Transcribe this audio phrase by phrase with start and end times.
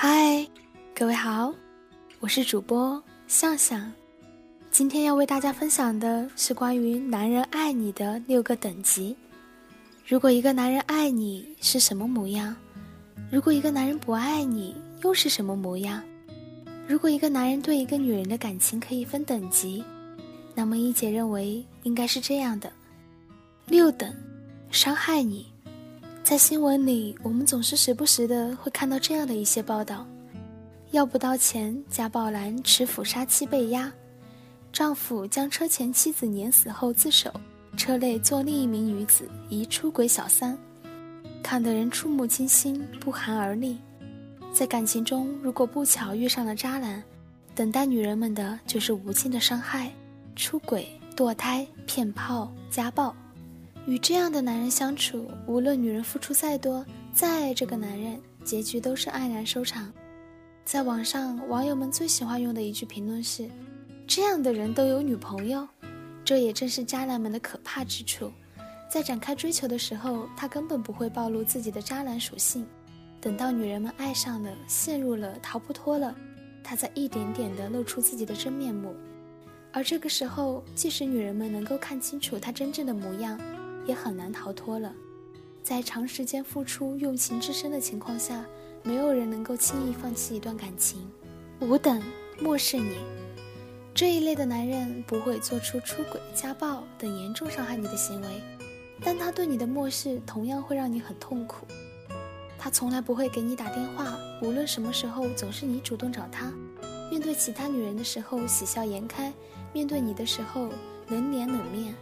[0.00, 0.46] 嗨，
[0.94, 1.52] 各位好，
[2.20, 3.92] 我是主播向向。
[4.70, 9.16] 今天要为大家分享的是关于男人爱你的六个等级。
[10.06, 12.54] 如果一个男人爱你是什么模样？
[13.28, 14.72] 如果一个男人不爱你
[15.02, 16.00] 又是什么模样？
[16.86, 19.82] 如果一个男人对一个女人的感情可以分等级，
[20.54, 22.72] 那么一姐认为应该是这样的：
[23.66, 24.14] 六等，
[24.70, 25.44] 伤害你。
[26.28, 30.06] 在新闻里，我们总是时不时的会看到这样的一些报道：
[30.90, 33.90] 要不到钱，家暴男持斧杀妻被压；
[34.70, 37.32] 丈夫将车前妻子碾死后自首，
[37.78, 40.54] 车内坐另一名女子疑出轨小三，
[41.42, 43.78] 看得人触目惊心，不寒而栗。
[44.52, 47.02] 在感情中，如果不巧遇上了渣男，
[47.54, 49.90] 等待女人们的就是无尽的伤害：
[50.36, 50.86] 出轨、
[51.16, 53.16] 堕胎、骗炮、家暴。
[53.88, 59.90] 与这样的男人相处，无论女人付出再多，再爱这个男人，结局都是黯然收场。
[60.62, 63.48] 在网上，网友们最喜欢用的一句评论是
[64.06, 65.66] ：“这样的人都有女朋友。”
[66.22, 68.30] 这也正是渣男们的可怕之处。
[68.90, 72.64] 在展开追求的时候，他根本不会暴露自己的渣男属性；
[73.22, 76.14] 等到女人们爱上了、陷入了、逃不脱了，
[76.62, 78.94] 他才一点点地露出自己的真面目。
[79.72, 83.40] 而这个时候，即使女人们能够看清楚他真正的模样，
[83.88, 84.94] 也很难逃脱了，
[85.62, 88.44] 在长时间付出、用情至深的情况下，
[88.82, 91.10] 没有人能够轻易放弃一段感情。
[91.60, 92.00] 五等
[92.38, 92.98] 漠视你，
[93.94, 98.28] 这一类的男人不会做出出轨、家暴等严重伤害你的行为，
[99.00, 101.66] 但他对你的漠视同样会让你很痛苦。
[102.58, 106.52] 他从来不会给你打电话，无论什么时候总是你主动找他。
[107.10, 109.32] 面对其他女人的时候喜笑颜开，
[109.72, 110.68] 面对你的时候
[111.08, 111.94] 冷脸冷面。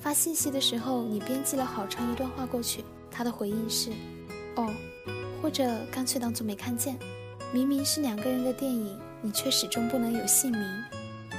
[0.00, 3.90] 发信息的时候，你编辑了好长一段话过去，他的回应是
[4.56, 4.70] “哦”，
[5.40, 6.98] 或者干脆当做没看见。
[7.52, 10.62] 明明是两个人的电影，你却始终不能有姓名。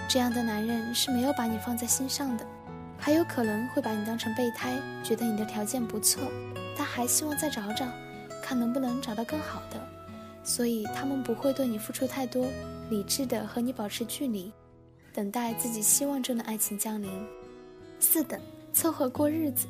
[0.07, 2.45] 这样的男人是没有把你放在心上的，
[2.97, 6.23] 还有可能会把你当成备胎，觉得你的条件不错，
[6.75, 7.85] 他还希望再找找，
[8.41, 9.79] 看能不能找到更好的。
[10.43, 12.47] 所以他们不会对你付出太多，
[12.89, 14.51] 理智的和你保持距离，
[15.11, 17.09] 等待自己希望中的爱情降临。
[18.05, 18.39] 四等。
[18.71, 19.67] 凑合过日子，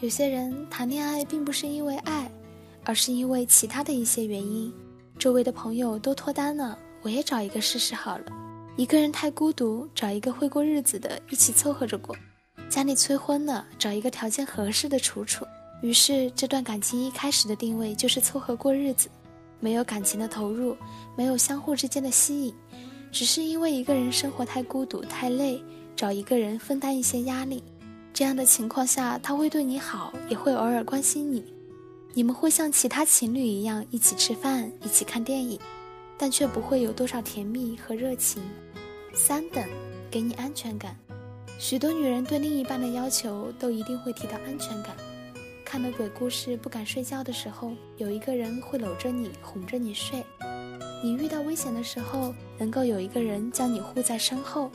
[0.00, 2.30] 有些人谈恋爱并不是因为爱，
[2.84, 4.72] 而是因为其他的一些原因。
[5.16, 8.24] 周围的朋友都脱单了，我也找一个试试好了。
[8.76, 12.16] 一个人太孤独，找一个会过日子的，一起凑合着过。
[12.68, 15.46] 家里催婚了，找一个条件合适的处处。
[15.80, 19.08] 于是这段感情一开始的定位就是凑合过日子，
[19.60, 20.76] 没有感情的投入，
[21.16, 22.54] 没有相互之间的吸引，
[23.12, 25.62] 只是因为一个人生活太孤独太累，
[26.00, 27.62] 找一个人分担一些压力。
[28.14, 31.44] 这样的情况下，他会对你好，也会偶尔关心你。
[32.14, 35.60] 你们会像其他情侣一样一起吃饭、一起看电影，
[36.16, 38.42] 但却不会有多少甜蜜和热情。
[39.12, 39.62] 三等，
[40.10, 40.96] 给你安全感。
[41.58, 44.96] 许多女人对另一半的要求都一定会提到安全感。
[45.66, 50.22] 看了鬼故事不敢睡觉的时候，有一个人会搂着你，哄着你睡；
[51.04, 54.70] 你遇到危险的时候，能够有一个人将你护在身后。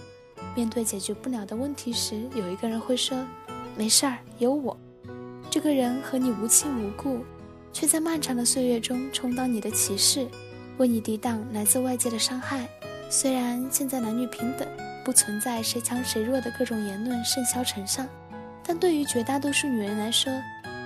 [0.56, 3.18] 面对解决不了的问题时，有一个人会说
[3.76, 4.76] ：“没事儿，有我。”
[5.52, 7.24] 这个人和你无亲无故，
[7.72, 10.28] 却在漫长的岁月中充当你的骑士，
[10.78, 12.68] 为你抵挡来自外界的伤害。
[13.10, 14.68] 虽然现在男女平等，
[15.04, 18.08] 不存在谁强谁弱的各种言论甚嚣尘上，
[18.66, 20.34] 但对于绝大多数女人来说，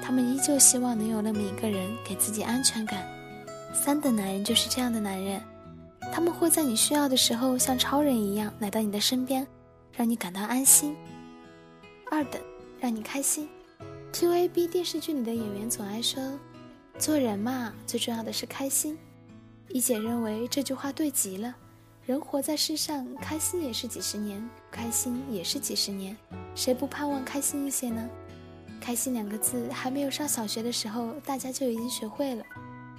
[0.01, 3.07] 她们依旧希望能有那么一个人给自己安全感。
[3.73, 5.41] 三等男人就是这样的男人，
[6.11, 9.47] 他们会在你需要的时候像超人一样来到你的身边。
[9.99, 10.95] 让你感到安心。
[12.09, 12.41] 二等，
[12.79, 13.49] 让你开心。
[14.13, 16.39] TVB 电视剧里的演员总爱说
[16.97, 18.97] ：“做人嘛，最重要的是开心。”
[19.67, 21.53] 一姐认为这句话对极了。
[22.05, 26.15] 人活在世上，开心也是几十年，不开心也是几十年。
[26.55, 28.09] 谁不盼望开心一些呢？
[28.79, 32.45] 开心两个字还没有上小学的时候，大家就已经学会了。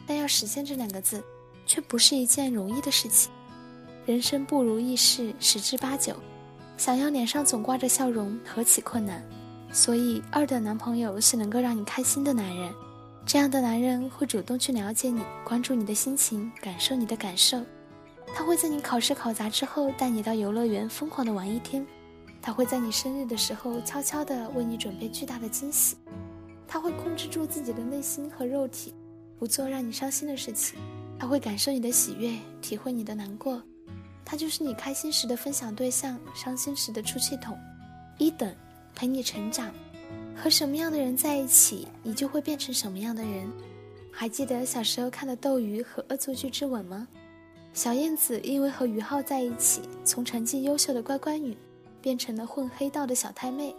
[0.07, 1.25] 但要实现这两个字，
[1.65, 3.33] 却不是一件容易的事情。
[4.05, 6.15] 人生不如意事十之八九。
[6.81, 9.23] 想要脸上总挂着笑容，何其困难！
[9.71, 12.73] 所以，二等男朋友是能够让你开心的男人。
[13.27, 17.63] 这样的男人会主动去了解你，关注你的心情，感受你的感受。
[18.35, 21.87] 他会在你考试考砸之后，带你到游乐园疯狂的玩一天。
[22.41, 25.99] 他会在你生日的时候，悄悄的为你准备巨大的惊喜。
[26.67, 28.95] 他会控制住自己的内心和肉体，
[29.39, 30.79] 不做让你伤心的事情。
[31.19, 33.63] 他会感受你的喜悦，体会你的难过。
[34.25, 37.59] 他就是你开心时的分享对象，伤心时的出气筒。
[38.19, 38.55] 一等，
[38.95, 39.73] 陪你成长。
[40.37, 43.51] 和什么样的人在一起，你就会变成什么样的人。
[44.11, 47.07] 还记得小时候看的《斗鱼》和《恶作剧之吻》吗？
[47.73, 51.57] 小燕子因为和于浩在一起，从成绩优秀的乖乖女，
[52.01, 53.73] 变成了混黑道的小太妹；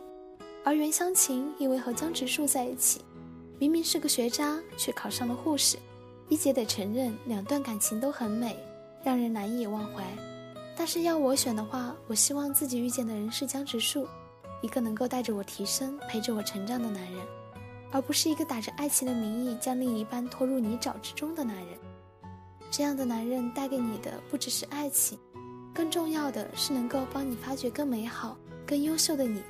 [0.63, 3.01] 而袁湘琴因为和江直树在一起，
[3.59, 5.77] 明明是个学渣，却考上了护士。
[6.29, 8.55] 一姐得承认，两段感情都很美，
[9.03, 10.03] 让人难以忘怀。
[10.81, 14.07] 但是要我选的话，我希望自己遇见的人是江直树，
[14.63, 17.23] 一个能够带着我提升、陪着我成长的男人，
[17.91, 21.67] 而不是一个打着爱情的名义将另一半拖入泥沼之中的男人。
[22.71, 25.19] 这样的男人带给你的不只是爱情，
[25.71, 28.35] 更重要的是能够帮你发掘更美好、
[28.65, 29.43] 更优秀的你。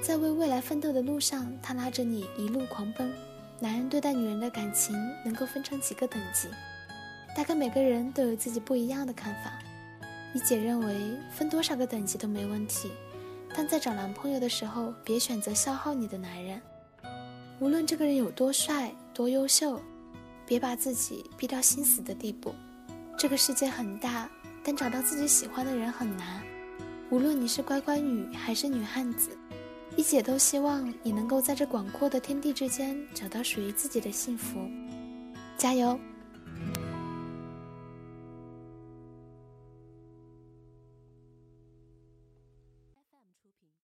[0.00, 3.12] 在为未来奋斗的路上，他拉着你一路狂奔。
[3.60, 4.96] 男人对待女人的感情
[5.26, 6.48] 能够分成几个等级，
[7.36, 9.52] 大概每个人都有自己不一样的看法。
[10.34, 12.90] 一姐认为分多少个等级都没问题，
[13.56, 16.60] 但在找男朋友的时候，别选择消耗你的男人。
[17.60, 19.80] 无论这个人有多帅、多优秀，
[20.44, 22.52] 别把自己逼到心死的地步。
[23.16, 24.28] 这个世界很大，
[24.64, 26.42] 但找到自己喜欢的人很难。
[27.10, 29.30] 无论你是乖乖女还是女汉子，
[29.94, 34.68] 一姐都希望你能够在这广阔的天地之间找到属于自己的幸福。
[35.56, 35.96] 加油！